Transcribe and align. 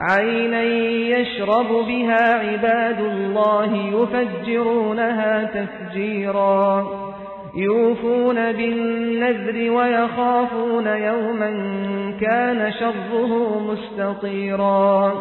عينا 0.00 0.62
يشرب 0.62 1.68
بها 1.68 2.34
عباد 2.34 3.00
الله 3.00 3.76
يفجرونها 3.76 5.44
تفجيرا 5.44 6.86
يوفون 7.54 8.52
بالنذر 8.52 9.70
ويخافون 9.70 10.86
يوما 10.86 11.50
كان 12.20 12.72
شره 12.72 13.60
مستطيرا 13.60 15.12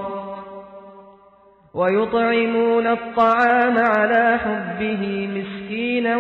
ويطعمون 1.74 2.88
الطعام 2.88 3.78
على 3.78 4.40
حبه 4.40 5.30
مسكينا 5.36 6.18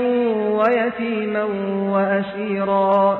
ويتيما 0.57 1.43
وأسيرا 1.91 3.19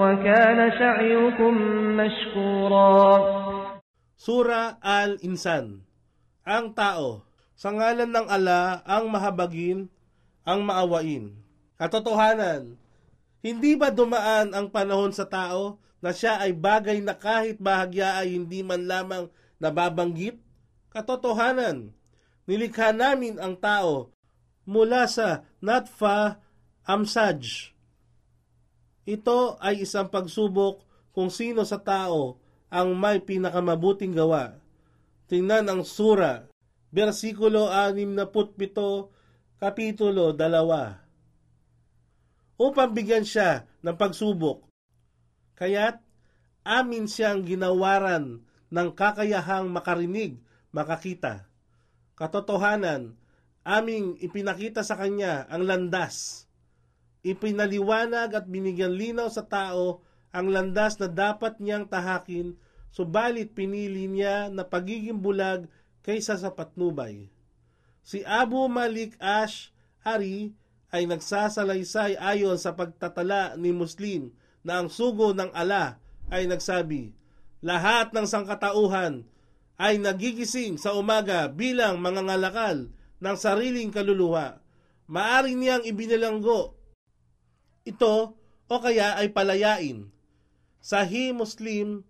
وكان 0.00 0.58
سعيكم 0.78 1.54
مشكورا. 1.96 3.20
Sura 4.16 4.80
Al-Insan. 4.82 5.86
Ang 6.42 6.74
tao 6.74 7.26
Sa 7.56 7.72
ngalan 7.72 8.12
ng 8.12 8.28
ala 8.28 8.84
ang 8.84 9.08
mahabagin, 9.08 9.88
ang 10.44 10.60
maawain. 10.60 11.32
Katotohanan, 11.80 12.76
hindi 13.44 13.76
ba 13.76 13.92
dumaan 13.92 14.56
ang 14.56 14.72
panahon 14.72 15.12
sa 15.12 15.28
tao 15.28 15.80
na 16.00 16.12
siya 16.12 16.40
ay 16.40 16.52
bagay 16.56 17.00
na 17.00 17.16
kahit 17.16 17.60
bahagya 17.60 18.20
ay 18.20 18.36
hindi 18.36 18.60
man 18.60 18.88
lamang 18.88 19.32
nababanggit? 19.60 20.40
Katotohanan, 20.92 21.92
nilikha 22.48 22.92
namin 22.96 23.36
ang 23.36 23.56
tao 23.56 24.12
mula 24.66 25.06
sa 25.06 25.44
Natfa 25.60 26.42
Amsaj. 26.86 27.72
Ito 29.06 29.60
ay 29.62 29.86
isang 29.86 30.10
pagsubok 30.10 30.82
kung 31.14 31.30
sino 31.30 31.62
sa 31.62 31.78
tao 31.78 32.42
ang 32.66 32.98
may 32.98 33.22
pinakamabuting 33.22 34.12
gawa. 34.12 34.58
Tingnan 35.30 35.70
ang 35.70 35.82
sura, 35.86 36.50
versikulo 36.90 37.70
67, 37.70 38.26
kapitulo 39.62 40.34
2. 40.34 41.05
Upang 42.56 42.96
bigyan 42.96 43.28
siya 43.28 43.68
ng 43.84 43.96
pagsubok, 44.00 44.64
kaya't 45.60 46.00
amin 46.64 47.04
siyang 47.04 47.44
ginawaran 47.44 48.40
ng 48.72 48.88
kakayahang 48.96 49.68
makarinig, 49.68 50.40
makakita. 50.72 51.44
Katotohanan, 52.16 53.12
aming 53.60 54.16
ipinakita 54.24 54.80
sa 54.80 54.96
kanya 54.96 55.44
ang 55.52 55.68
landas. 55.68 56.48
Ipinaliwanag 57.20 58.32
at 58.32 58.46
binigyan 58.48 58.96
linaw 58.96 59.28
sa 59.28 59.44
tao 59.44 60.00
ang 60.32 60.48
landas 60.48 60.96
na 60.96 61.12
dapat 61.12 61.60
niyang 61.60 61.84
tahakin, 61.84 62.56
subalit 62.88 63.52
pinili 63.52 64.08
niya 64.08 64.48
na 64.48 64.64
pagiging 64.64 65.20
bulag 65.20 65.68
kaysa 66.00 66.40
sa 66.40 66.56
patnubay. 66.56 67.28
Si 68.06 68.24
Abu 68.24 68.64
Malik 68.70 69.12
Ash 69.20 69.74
Ari 70.06 70.54
ay 70.90 71.06
nagsasalaysay 71.10 72.18
ayon 72.18 72.56
sa 72.56 72.74
pagtatala 72.74 73.58
ni 73.58 73.74
Muslim 73.74 74.30
na 74.62 74.82
ang 74.82 74.90
sugo 74.90 75.34
ng 75.34 75.50
ala 75.54 75.98
ay 76.30 76.46
nagsabi, 76.50 77.14
lahat 77.62 78.10
ng 78.10 78.26
sangkatauhan 78.26 79.26
ay 79.76 80.00
nagigising 80.00 80.80
sa 80.80 80.96
umaga 80.96 81.46
bilang 81.50 82.00
mga 82.00 82.26
ngalakal 82.26 82.88
ng 83.20 83.36
sariling 83.36 83.92
kaluluwa. 83.92 84.58
Maari 85.06 85.54
niyang 85.54 85.86
ibinilanggo 85.86 86.76
ito 87.86 88.34
o 88.66 88.74
kaya 88.82 89.14
ay 89.14 89.30
palayain. 89.30 90.10
Sahih 90.82 91.30
Muslim, 91.30 92.02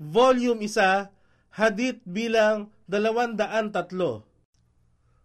Volume 0.00 0.64
1, 0.64 1.12
Hadith 1.52 2.00
bilang 2.08 2.72
203. 2.88 4.24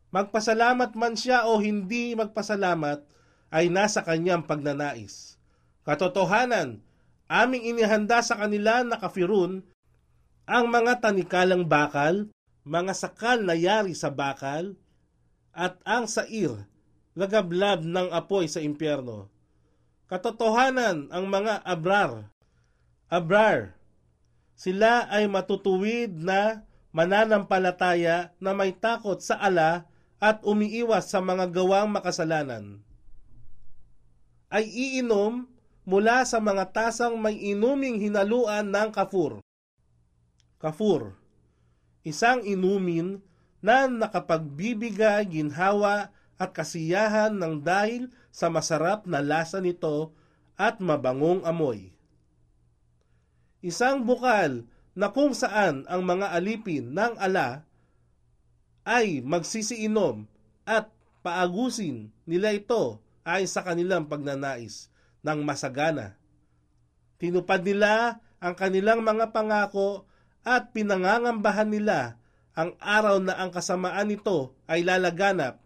Magpasalamat 0.09 0.97
man 0.97 1.13
siya 1.13 1.45
o 1.45 1.61
hindi 1.61 2.17
magpasalamat 2.17 3.05
ay 3.53 3.69
nasa 3.69 4.01
kanyang 4.01 4.41
pagnanais. 4.41 5.37
Katotohanan, 5.85 6.81
aming 7.29 7.69
inihanda 7.77 8.25
sa 8.25 8.37
kanila 8.37 8.81
na 8.81 8.97
kafirun 8.97 9.61
ang 10.49 10.65
mga 10.65 10.97
tanikalang 11.05 11.69
bakal, 11.69 12.25
mga 12.65 12.93
sakal 12.97 13.45
na 13.45 13.53
yari 13.53 13.93
sa 13.93 14.09
bakal, 14.09 14.73
at 15.53 15.77
ang 15.85 16.09
sair, 16.09 16.65
lagablab 17.13 17.85
ng 17.85 18.09
apoy 18.09 18.49
sa 18.49 18.61
impyerno. 18.65 19.29
Katotohanan 20.09 21.13
ang 21.13 21.29
mga 21.29 21.61
abrar. 21.61 22.33
Abrar, 23.13 23.77
sila 24.57 25.05
ay 25.05 25.29
matutuwid 25.29 26.17
na 26.17 26.65
mananampalataya 26.89 28.33
na 28.41 28.57
may 28.57 28.73
takot 28.73 29.21
sa 29.21 29.37
ala 29.37 29.85
at 30.19 30.43
umiiwas 30.43 31.07
sa 31.07 31.23
mga 31.23 31.47
gawang 31.51 31.89
makasalanan. 31.95 32.83
Ay 34.51 34.67
iinom 34.67 35.47
mula 35.87 36.27
sa 36.27 36.43
mga 36.43 36.69
tasang 36.75 37.15
may 37.17 37.39
inuming 37.39 37.97
hinaluan 37.97 38.67
ng 38.67 38.91
kafur. 38.91 39.39
Kafur, 40.59 41.15
isang 42.03 42.43
inumin 42.43 43.23
na 43.63 43.87
nakapagbibigay 43.87 45.27
ginhawa 45.31 46.11
at 46.39 46.51
kasiyahan 46.55 47.35
ng 47.35 47.63
dahil 47.63 48.11
sa 48.31 48.47
masarap 48.47 49.07
na 49.07 49.23
lasa 49.23 49.59
nito 49.59 50.15
at 50.59 50.79
mabangong 50.83 51.43
amoy. 51.47 51.91
Isang 53.59 54.07
bukal 54.07 54.67
na 54.95 55.11
kung 55.11 55.35
saan 55.35 55.83
ang 55.87 56.03
mga 56.03 56.31
alipin 56.31 56.95
ng 56.95 57.15
ala 57.19 57.67
ay 58.89 59.21
magsisiinom 59.21 60.25
at 60.65 60.89
paagusin 61.21 62.09
nila 62.25 62.57
ito 62.57 62.97
ay 63.21 63.45
sa 63.45 63.61
kanilang 63.61 64.09
pagnanais 64.09 64.89
ng 65.21 65.45
masagana. 65.45 66.17
Tinupad 67.21 67.61
nila 67.61 68.17
ang 68.41 68.57
kanilang 68.57 69.05
mga 69.05 69.29
pangako 69.29 70.09
at 70.41 70.73
pinangangambahan 70.73 71.69
nila 71.69 72.17
ang 72.57 72.73
araw 72.81 73.21
na 73.21 73.37
ang 73.37 73.53
kasamaan 73.53 74.09
nito 74.09 74.57
ay 74.65 74.81
lalaganap. 74.81 75.61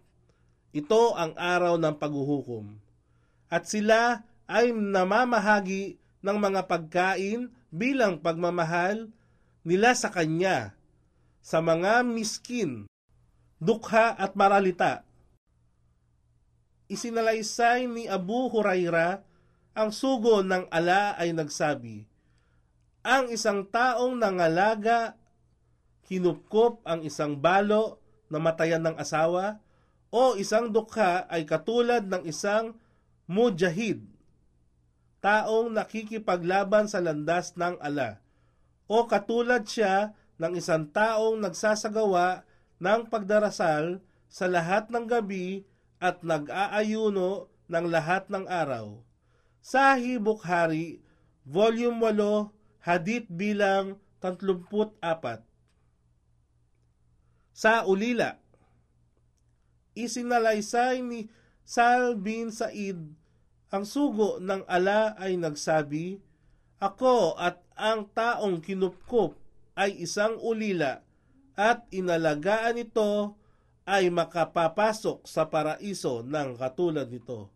Ito 0.75 1.15
ang 1.15 1.31
araw 1.39 1.79
ng 1.79 1.95
paghuhukom. 1.95 2.75
At 3.47 3.69
sila 3.69 4.25
ay 4.49 4.75
namamahagi 4.75 5.95
ng 6.25 6.37
mga 6.37 6.67
pagkain 6.67 7.53
bilang 7.71 8.19
pagmamahal 8.19 9.07
nila 9.63 9.95
sa 9.95 10.11
Kanya 10.11 10.75
sa 11.43 11.59
mga 11.59 12.07
miskin, 12.07 12.87
dukha 13.63 14.11
at 14.19 14.35
maralita. 14.35 15.07
Isinalaysay 16.91 17.87
ni 17.87 18.11
Abu 18.11 18.51
Huraira 18.51 19.23
ang 19.73 19.89
sugo 19.89 20.43
ng 20.43 20.67
ala 20.69 21.15
ay 21.15 21.31
nagsabi, 21.31 22.05
Ang 23.01 23.33
isang 23.33 23.65
taong 23.65 24.19
nangalaga, 24.19 25.17
kinupkop 26.05 26.83
ang 26.85 27.01
isang 27.01 27.39
balo 27.39 28.03
na 28.27 28.37
matayan 28.37 28.83
ng 28.83 28.99
asawa, 28.99 29.63
o 30.13 30.37
isang 30.37 30.69
dukha 30.69 31.25
ay 31.25 31.47
katulad 31.47 32.05
ng 32.05 32.29
isang 32.29 32.77
mujahid, 33.25 34.05
taong 35.23 35.73
nakikipaglaban 35.73 36.85
sa 36.85 37.01
landas 37.01 37.57
ng 37.57 37.81
ala, 37.81 38.21
o 38.85 39.09
katulad 39.09 39.65
siya 39.65 40.13
ng 40.37 40.53
isang 40.53 40.85
taong 40.93 41.41
nagsasagawa 41.41 42.45
ng 42.79 43.09
pagdarasal 43.09 44.01
sa 44.29 44.45
lahat 44.49 44.89
ng 44.89 45.05
gabi 45.05 45.65
at 46.01 46.25
nag-aayuno 46.25 47.51
ng 47.69 47.85
lahat 47.89 48.27
ng 48.29 48.45
araw 48.49 49.01
Sahih 49.63 50.19
Bukhari, 50.19 50.99
Volume 51.47 52.11
8, 52.11 52.51
Hadith 52.83 53.31
bilang 53.31 53.95
34. 54.19 55.39
Sa 57.55 57.87
ulila, 57.87 58.43
isinalaysay 59.95 60.99
ni 60.99 61.31
Sal 61.63 62.19
bin 62.19 62.51
Said 62.51 63.15
ang 63.71 63.87
sugo 63.87 64.37
ng 64.43 64.67
ala 64.67 65.15
ay 65.15 65.39
nagsabi, 65.39 66.19
Ako 66.83 67.39
at 67.39 67.63
ang 67.79 68.11
taong 68.11 68.59
kinupkup 68.59 69.39
ay 69.79 69.95
isang 70.03 70.35
ulila 70.43 71.01
at 71.53 71.85
inalagaan 71.93 72.81
ito 72.81 73.37
ay 73.83 74.07
makapapasok 74.09 75.27
sa 75.27 75.51
paraiso 75.51 76.23
ng 76.23 76.55
katulad 76.55 77.11
nito. 77.11 77.51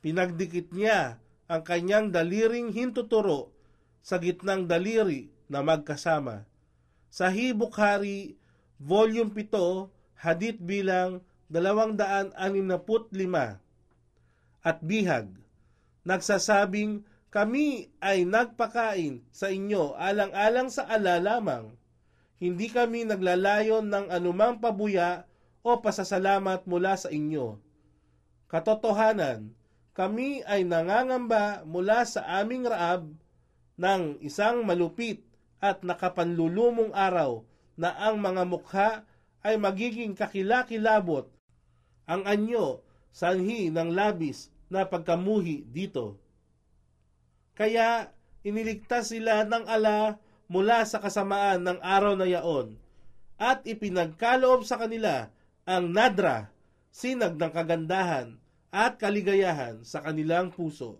Pinagdikit 0.00 0.72
niya 0.74 1.20
ang 1.46 1.62
kanyang 1.62 2.10
daliring 2.10 2.72
hintuturo 2.72 3.52
sa 4.00 4.18
gitnang 4.18 4.66
daliri 4.66 5.30
na 5.50 5.60
magkasama. 5.60 6.46
Sa 7.10 7.28
Bukhari, 7.30 8.38
Volume 8.80 9.34
7, 9.34 9.90
Hadith 10.20 10.62
bilang 10.62 11.20
265 11.50 13.58
at 14.60 14.78
bihag, 14.84 15.32
nagsasabing 16.04 17.02
kami 17.32 17.88
ay 18.02 18.28
nagpakain 18.28 19.24
sa 19.32 19.48
inyo 19.48 19.96
alang-alang 19.96 20.68
sa 20.68 20.84
ala 20.86 21.16
lamang. 21.16 21.72
Hindi 22.40 22.72
kami 22.72 23.04
naglalayon 23.04 23.92
ng 23.92 24.08
anumang 24.08 24.56
pabuya 24.64 25.28
o 25.60 25.76
pasasalamat 25.76 26.64
mula 26.64 26.96
sa 26.96 27.12
inyo. 27.12 27.60
Katotohanan, 28.48 29.52
kami 29.92 30.40
ay 30.48 30.64
nangangamba 30.64 31.60
mula 31.68 32.08
sa 32.08 32.24
aming 32.40 32.64
raab 32.64 33.12
ng 33.76 34.24
isang 34.24 34.64
malupit 34.64 35.20
at 35.60 35.84
nakapanlulumong 35.84 36.96
araw 36.96 37.44
na 37.76 37.92
ang 37.92 38.16
mga 38.16 38.42
mukha 38.48 38.90
ay 39.44 39.60
magiging 39.60 40.16
kakilakilabot 40.16 41.28
ang 42.08 42.24
anyo 42.24 42.80
sanhi 43.12 43.68
ng 43.68 43.92
labis 43.92 44.48
na 44.72 44.88
pagkamuhi 44.88 45.68
dito. 45.68 46.16
Kaya 47.52 48.08
iniligtas 48.40 49.12
sila 49.12 49.44
ng 49.44 49.68
ala 49.68 50.16
mula 50.50 50.82
sa 50.82 50.98
kasamaan 50.98 51.62
ng 51.62 51.78
araw 51.78 52.18
na 52.18 52.26
yaon 52.26 52.74
at 53.38 53.62
ipinagkaloob 53.62 54.66
sa 54.66 54.82
kanila 54.82 55.30
ang 55.62 55.94
nadra, 55.94 56.50
sinag 56.90 57.38
ng 57.38 57.52
kagandahan 57.54 58.34
at 58.74 58.98
kaligayahan 58.98 59.86
sa 59.86 60.02
kanilang 60.02 60.50
puso. 60.50 60.98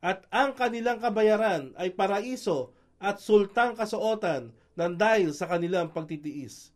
At 0.00 0.24
ang 0.32 0.56
kanilang 0.56 0.98
kabayaran 0.98 1.76
ay 1.76 1.92
paraiso 1.92 2.72
at 2.96 3.20
sultang 3.20 3.76
kasuotan 3.76 4.50
ng 4.74 4.92
dahil 4.96 5.36
sa 5.36 5.46
kanilang 5.46 5.92
pagtitiis. 5.92 6.72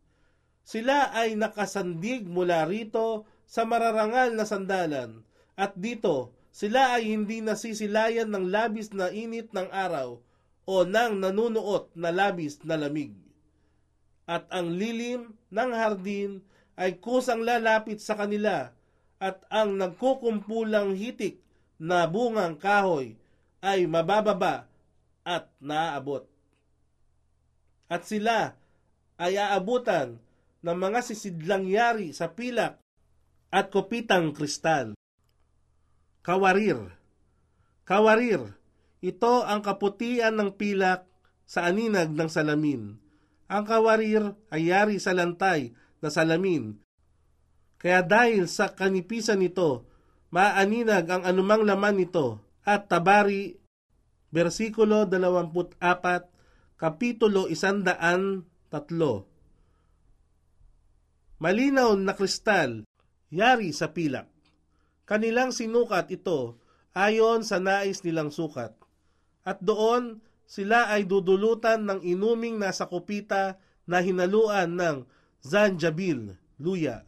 Sila 0.61 1.09
ay 1.11 1.33
nakasandig 1.33 2.29
mula 2.29 2.63
rito 2.69 3.25
sa 3.49 3.65
mararangal 3.65 4.37
na 4.37 4.45
sandalan 4.45 5.25
at 5.57 5.73
dito 5.73 6.35
sila 6.53 6.99
ay 6.99 7.09
hindi 7.09 7.41
nasisilayan 7.41 8.29
ng 8.29 8.53
labis 8.53 8.93
na 8.93 9.09
init 9.09 9.49
ng 9.51 9.67
araw 9.73 10.21
o 10.67 10.83
ng 10.83 11.23
nanunuot 11.23 11.95
na 11.95 12.11
labis 12.11 12.59
na 12.67 12.75
lamig. 12.75 13.15
At 14.27 14.43
ang 14.51 14.75
lilim 14.75 15.39
ng 15.47 15.71
hardin 15.71 16.43
ay 16.75 16.99
kusang 16.99 17.47
lalapit 17.47 18.03
sa 18.03 18.19
kanila 18.19 18.75
at 19.17 19.41
ang 19.47 19.79
nagkukumpulang 19.79 20.93
hitik 20.99 21.39
na 21.79 22.05
bungang 22.05 22.59
kahoy 22.59 23.15
ay 23.63 23.87
mabababa 23.87 24.67
at 25.23 25.47
naaabot. 25.63 26.27
At 27.87 28.03
sila 28.03 28.59
ay 29.15 29.39
aabutan 29.39 30.19
ng 30.59 30.77
mga 30.77 30.99
sisidlang 31.01 31.63
yari 31.65 32.11
sa 32.11 32.27
pilak 32.27 32.83
at 33.47 33.71
kopitang 33.71 34.35
kristal. 34.35 34.93
Kawarir 36.19 36.97
Kawarir, 37.87 38.56
ito 39.03 39.45
ang 39.45 39.61
kaputian 39.61 40.33
ng 40.35 40.55
pilak 40.57 41.05
sa 41.47 41.69
aninag 41.69 42.11
ng 42.11 42.29
salamin. 42.29 42.97
Ang 43.47 43.63
kawarir 43.63 44.35
ay 44.51 44.73
yari 44.73 44.97
sa 44.99 45.15
lantay 45.15 45.71
na 46.03 46.11
salamin 46.11 46.75
kaya 47.77 48.01
dahil 48.01 48.49
sa 48.49 48.73
kanipisan 48.73 49.37
nito, 49.37 49.85
maaninag 50.33 51.05
ang 51.13 51.23
anumang 51.23 51.61
laman 51.61 52.01
nito. 52.01 52.41
At 52.67 52.89
Tabari, 52.91 53.55
versikulo 54.33 55.05
24, 55.07 55.79
kapitulo 56.75 57.47
103. 57.47 57.95
Malinaw 61.37 61.93
na 61.95 62.13
kristal, 62.17 62.83
yari 63.29 63.69
sa 63.71 63.93
pilak. 63.93 64.27
Kanilang 65.07 65.55
sinukat 65.55 66.11
ito 66.11 66.59
ayon 66.97 67.45
sa 67.45 67.61
nais 67.61 68.01
nilang 68.03 68.33
sukat. 68.33 68.75
At 69.47 69.63
doon, 69.63 70.19
sila 70.43 70.91
ay 70.91 71.07
dudulutan 71.07 71.87
ng 71.87 72.03
inuming 72.03 72.59
nasa 72.59 72.83
kupita 72.83 73.55
na 73.87 74.03
hinaluan 74.03 74.75
ng 74.75 74.97
zanjabil, 75.39 76.35
luya 76.59 77.07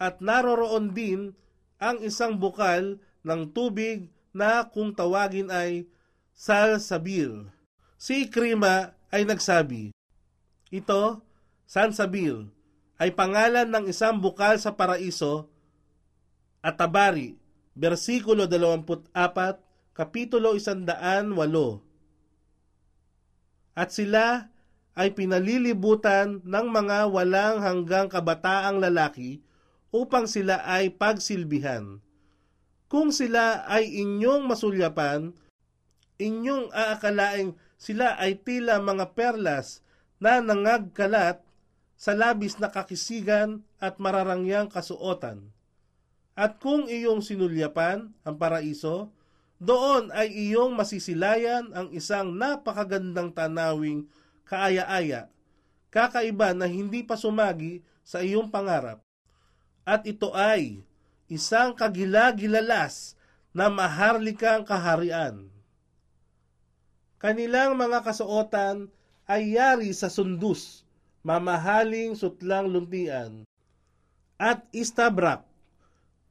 at 0.00 0.24
naroroon 0.24 0.96
din 0.96 1.36
ang 1.76 2.00
isang 2.00 2.40
bukal 2.40 2.96
ng 3.20 3.52
tubig 3.52 4.08
na 4.32 4.64
kung 4.64 4.96
tawagin 4.96 5.52
ay 5.52 5.84
Salsabil. 6.32 7.52
Si 8.00 8.24
Krima 8.32 8.96
ay 9.12 9.28
nagsabi, 9.28 9.92
Ito, 10.72 11.20
Sansabil, 11.68 12.48
ay 12.96 13.12
pangalan 13.12 13.68
ng 13.68 13.92
isang 13.92 14.16
bukal 14.16 14.56
sa 14.56 14.72
paraiso 14.72 15.52
at 16.64 16.80
tabari, 16.80 17.36
versikulo 17.76 18.48
24, 18.48 19.12
kapitulo 20.00 20.56
108. 20.56 20.88
At 23.76 23.92
sila 23.92 24.48
ay 24.96 25.12
pinalilibutan 25.12 26.40
ng 26.40 26.66
mga 26.72 27.12
walang 27.12 27.60
hanggang 27.60 28.08
kabataang 28.08 28.80
lalaki 28.80 29.44
upang 29.92 30.24
sila 30.24 30.64
ay 30.64 30.88
pagsilbihan. 30.96 32.00
Kung 32.88 33.12
sila 33.12 33.68
ay 33.68 33.92
inyong 34.00 34.48
masulyapan, 34.48 35.36
inyong 36.16 36.72
aakalaing 36.72 37.60
sila 37.76 38.16
ay 38.16 38.40
tila 38.40 38.80
mga 38.80 39.12
perlas 39.12 39.84
na 40.16 40.40
nangagkalat 40.40 41.44
sa 42.00 42.16
labis 42.16 42.56
na 42.56 42.72
kakisigan 42.72 43.60
at 43.76 44.00
mararangyang 44.00 44.72
kasuotan. 44.72 45.52
At 46.32 46.56
kung 46.56 46.88
iyong 46.88 47.20
sinulyapan 47.20 48.16
ang 48.24 48.36
paraiso, 48.40 49.12
doon 49.60 50.08
ay 50.16 50.32
iyong 50.32 50.72
masisilayan 50.72 51.68
ang 51.76 51.92
isang 51.92 52.32
napakagandang 52.32 53.28
tanawing 53.36 54.08
kaaya-aya, 54.48 55.28
kakaiba 55.92 56.56
na 56.56 56.64
hindi 56.64 57.04
pa 57.04 57.20
sumagi 57.20 57.84
sa 58.00 58.24
iyong 58.24 58.48
pangarap. 58.48 59.04
At 59.84 60.08
ito 60.08 60.32
ay 60.32 60.80
isang 61.28 61.76
kagilagilalas 61.76 63.20
na 63.52 63.68
maharlikang 63.68 64.64
kaharian. 64.64 65.52
Kanilang 67.20 67.76
mga 67.76 68.00
kasuotan 68.00 68.88
ay 69.28 69.60
yari 69.60 69.92
sa 69.92 70.08
sundus, 70.08 70.88
mamahaling 71.20 72.16
sutlang 72.16 72.72
luntian, 72.72 73.44
at 74.40 74.64
istabrak, 74.72 75.44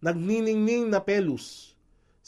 nagniningning 0.02 0.90
na 0.90 0.98
pelus. 0.98 1.69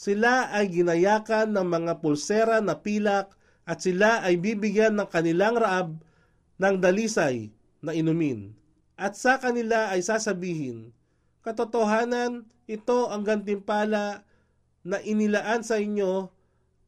Sila 0.02 0.50
ay 0.50 0.66
ginayakan 0.66 1.54
ng 1.54 1.62
mga 1.62 2.02
pulsera 2.02 2.58
na 2.58 2.74
pilak 2.74 3.38
at 3.62 3.78
sila 3.86 4.18
ay 4.26 4.34
bibigyan 4.34 4.98
ng 4.98 5.06
kanilang 5.06 5.54
raab 5.54 5.94
ng 6.58 6.74
dalisay 6.82 7.54
na 7.78 7.94
inumin. 7.94 8.50
At 8.98 9.14
sa 9.14 9.38
kanila 9.38 9.94
ay 9.94 10.02
sasabihin, 10.02 10.90
Katotohanan, 11.46 12.50
ito 12.66 13.14
ang 13.14 13.22
gantimpala 13.22 14.26
na 14.82 14.98
inilaan 14.98 15.62
sa 15.62 15.78
inyo 15.78 16.26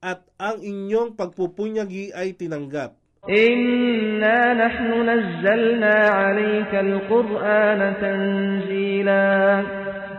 at 0.02 0.26
ang 0.34 0.58
inyong 0.58 1.14
pagpupunyagi 1.14 2.10
ay 2.18 2.34
tinanggap. 2.34 2.98
Inna 3.30 4.58
nahnu 4.58 5.06
nazzalna 5.06 5.94
alayka 6.10 6.82
al-Qur'ana 6.82 7.94
tanzila. 8.02 9.22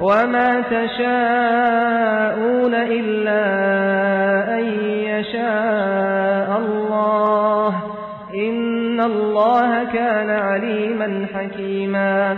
وما 0.00 0.60
تشاءون 0.60 1.94
إلا 2.74 3.44
أن 4.58 4.64
يشاء 5.08 6.48
الله 6.58 7.68
إن 8.34 9.00
الله 9.00 9.84
كان 9.84 10.30
عليما 10.30 11.26
حكيما 11.34 12.36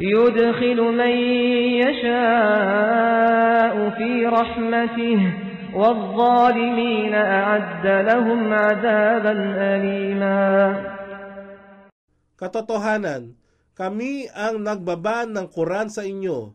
يدخل 0.00 0.78
من 0.82 1.14
يشاء 1.84 3.74
في 3.98 4.26
رحمته 4.26 5.18
والظالمين 5.74 7.14
أعد 7.14 7.86
لهم 7.86 8.52
عذابا 8.52 9.34
أليما 9.56 10.42
Katotohanan, 12.42 13.38
kami 13.78 14.26
ang 14.34 14.66
nagbaba 14.66 15.22
ng 15.30 15.46
Quran 15.46 15.86
sa 15.86 16.02
inyo, 16.02 16.50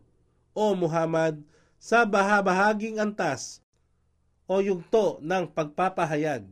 o 0.58 0.74
Muhammad, 0.74 1.38
sa 1.78 2.02
bahabahaging 2.02 2.98
antas 2.98 3.62
o 4.50 4.58
yugto 4.58 5.22
ng 5.22 5.46
pagpapahayag. 5.54 6.42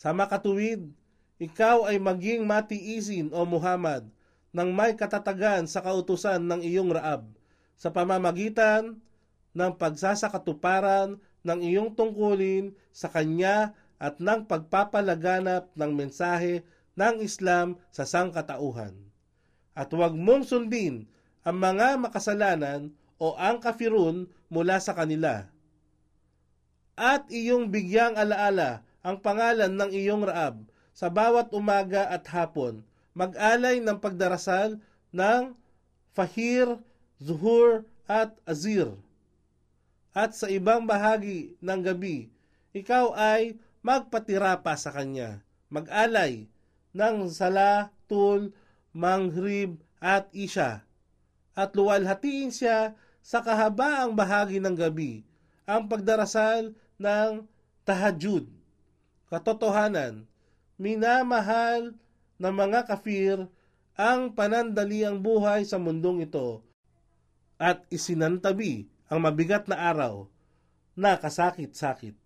Sa 0.00 0.16
makatuwid, 0.16 0.88
ikaw 1.36 1.84
ay 1.84 2.00
maging 2.00 2.48
matiisin, 2.48 3.28
o 3.36 3.44
Muhammad, 3.44 4.08
ng 4.56 4.72
may 4.72 4.96
katatagan 4.96 5.68
sa 5.68 5.84
kautusan 5.84 6.40
ng 6.40 6.64
iyong 6.64 6.88
raab 6.96 7.28
sa 7.76 7.92
pamamagitan 7.92 8.96
ng 9.52 9.72
pagsasakatuparan 9.76 11.20
ng 11.44 11.58
iyong 11.60 11.92
tungkulin 11.92 12.72
sa 12.92 13.08
Kanya 13.12 13.76
at 14.00 14.16
ng 14.20 14.48
pagpapalaganap 14.48 15.68
ng 15.76 15.92
mensahe 15.92 16.64
ng 16.96 17.20
Islam 17.20 17.76
sa 17.92 18.08
sangkatauhan. 18.08 18.96
At 19.72 19.92
huwag 19.92 20.16
mong 20.16 20.44
sundin 20.48 21.08
ang 21.44 21.56
mga 21.56 21.96
makasalanan 21.96 22.92
o 23.20 23.36
ang 23.36 23.60
kafirun 23.60 24.28
mula 24.52 24.80
sa 24.80 24.92
kanila. 24.92 25.48
At 26.96 27.28
iyong 27.32 27.72
bigyang 27.72 28.16
alaala 28.16 28.84
ang 29.00 29.20
pangalan 29.24 29.72
ng 29.72 29.90
iyong 29.92 30.24
raab 30.28 30.68
sa 30.92 31.08
bawat 31.08 31.48
umaga 31.56 32.04
at 32.12 32.28
hapon, 32.28 32.84
mag-alay 33.16 33.80
ng 33.80 33.96
pagdarasal 33.96 34.76
ng 35.16 35.56
Fahir, 36.12 36.76
Zuhur 37.16 37.88
at 38.04 38.36
Azir. 38.44 38.92
At 40.12 40.36
sa 40.36 40.50
ibang 40.50 40.84
bahagi 40.84 41.56
ng 41.62 41.80
gabi, 41.80 42.28
ikaw 42.76 43.14
ay 43.16 43.56
magpatira 43.80 44.60
pa 44.60 44.76
sa 44.76 44.92
kanya, 44.92 45.40
mag-alay 45.72 46.50
ng 46.92 47.30
sala, 47.30 47.94
tul, 48.10 48.52
mangrib 48.90 49.78
at 50.02 50.26
isya, 50.34 50.82
at 51.54 51.74
luwalhatiin 51.74 52.50
siya 52.54 52.94
sa 53.20 53.44
kahabaang 53.44 54.16
bahagi 54.16 54.58
ng 54.62 54.74
gabi, 54.74 55.22
ang 55.68 55.86
pagdarasal 55.86 56.72
ng 56.96 57.44
tahajud. 57.84 58.48
Katotohanan, 59.30 60.26
minamahal 60.80 61.94
ng 62.40 62.54
mga 62.54 62.88
kafir 62.88 63.36
ang 63.94 64.32
panandaliang 64.32 65.20
buhay 65.20 65.62
sa 65.68 65.76
mundong 65.76 66.24
ito 66.24 66.64
at 67.60 67.84
isinantabi 67.92 68.88
ang 69.12 69.20
mabigat 69.20 69.68
na 69.68 69.76
araw 69.76 70.24
na 70.96 71.20
kasakit-sakit. 71.20 72.16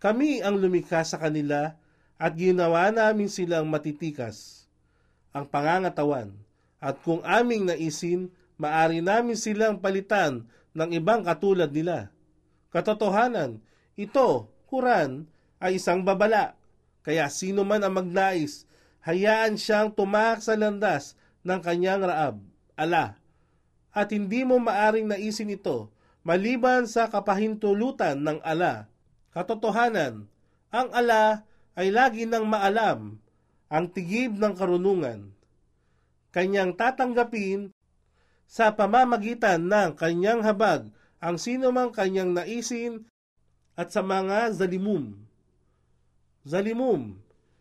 Kami 0.00 0.40
ang 0.40 0.56
lumikha 0.56 1.02
sa 1.02 1.18
kanila 1.18 1.74
at 2.16 2.32
ginawa 2.38 2.88
namin 2.94 3.26
silang 3.26 3.66
matitikas 3.66 4.64
ang 5.34 5.44
pangangatawan 5.44 6.30
at 6.80 6.98
kung 7.04 7.20
aming 7.22 7.68
naisin, 7.68 8.32
maari 8.56 9.04
namin 9.04 9.36
silang 9.36 9.78
palitan 9.78 10.48
ng 10.72 10.90
ibang 10.96 11.20
katulad 11.20 11.68
nila. 11.68 12.08
Katotohanan, 12.72 13.60
ito, 14.00 14.48
Quran, 14.64 15.28
ay 15.60 15.76
isang 15.76 16.00
babala, 16.00 16.56
kaya 17.04 17.28
sino 17.28 17.68
man 17.68 17.84
ang 17.84 18.00
magnais, 18.00 18.64
hayaan 19.04 19.60
siyang 19.60 19.92
tumak 19.92 20.40
sa 20.40 20.56
landas 20.56 21.20
ng 21.44 21.60
kanyang 21.60 22.04
raab, 22.04 22.40
ala. 22.76 23.20
At 23.92 24.16
hindi 24.16 24.44
mo 24.48 24.56
maaring 24.56 25.04
naisin 25.04 25.52
ito, 25.52 25.92
maliban 26.24 26.88
sa 26.88 27.12
kapahintulutan 27.12 28.24
ng 28.24 28.40
ala. 28.40 28.88
Katotohanan, 29.36 30.24
ang 30.72 30.88
ala 30.96 31.44
ay 31.76 31.92
lagi 31.92 32.24
nang 32.24 32.46
maalam 32.46 33.18
ang 33.70 33.86
tigib 33.90 34.38
ng 34.38 34.54
karunungan. 34.54 35.30
Kanyang 36.30 36.78
tatanggapin 36.78 37.74
sa 38.46 38.74
pamamagitan 38.74 39.66
ng 39.66 39.98
kanyang 39.98 40.42
habag 40.46 40.90
ang 41.18 41.36
sino 41.38 41.70
mang 41.74 41.90
kanyang 41.90 42.34
naisin 42.34 43.06
at 43.74 43.90
sa 43.90 44.02
mga 44.02 44.54
zalimum. 44.54 45.14
Zalimum, 46.46 47.18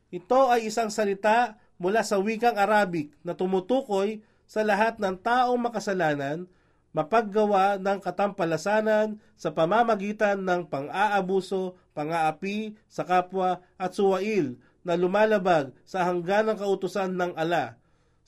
ito 0.09 0.41
ay 0.49 0.69
isang 0.69 0.89
salita 0.89 1.59
mula 1.77 2.01
sa 2.01 2.17
wikang 2.17 2.57
Arabic 2.57 3.13
na 3.21 3.37
tumutukoy 3.37 4.21
sa 4.49 4.65
lahat 4.65 4.97
ng 4.97 5.15
taong 5.21 5.59
makasalanan 5.61 6.49
mapaggawa 6.89 7.77
ng 7.77 7.99
katampalasanan 8.01 9.21
sa 9.37 9.53
pamamagitan 9.53 10.41
ng 10.41 10.67
pang-aabuso, 10.67 11.77
pang-aapi 11.93 12.75
sa 12.89 13.05
kapwa 13.05 13.61
at 13.77 13.93
suwail 13.93 14.57
na 14.81 14.97
lumalabag 14.97 15.69
sa 15.85 16.07
hangganang 16.07 16.57
kautusan 16.57 17.13
ng 17.13 17.37
ala. 17.37 17.78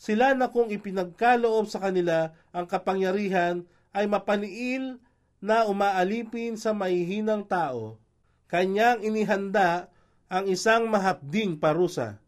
Sila 0.02 0.34
na 0.34 0.50
kung 0.50 0.74
ipinagkaloob 0.74 1.70
sa 1.70 1.78
kanila 1.78 2.34
ang 2.50 2.66
kapangyarihan 2.66 3.62
ay 3.94 4.10
mapaniil 4.10 4.98
na 5.38 5.70
umaalipin 5.70 6.58
sa 6.58 6.74
mahihinang 6.74 7.46
tao. 7.46 8.02
Kanyang 8.50 9.06
inihanda 9.06 9.94
ang 10.26 10.50
isang 10.50 10.90
mahapding 10.90 11.54
parusa. 11.62 12.21